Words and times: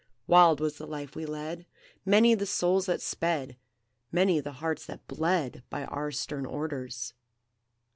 Wild 0.25 0.59
was 0.59 0.79
the 0.79 0.87
life 0.87 1.15
we 1.15 1.27
led; 1.27 1.67
Many 2.05 2.33
the 2.33 2.47
souls 2.47 2.87
that 2.87 3.03
sped, 3.03 3.55
Many 4.11 4.39
the 4.39 4.53
hearts 4.53 4.87
that 4.87 5.07
bled, 5.07 5.61
By 5.69 5.85
our 5.85 6.09
stern 6.11 6.47
orders. 6.47 7.13